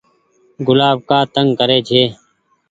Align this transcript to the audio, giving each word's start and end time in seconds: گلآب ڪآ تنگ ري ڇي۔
گلآب 0.67 0.97
ڪآ 1.09 1.19
تنگ 1.33 1.59
ري 1.69 1.79
ڇي۔ 1.87 2.03